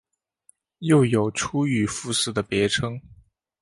[0.79, 2.99] 又有出羽富士的别称。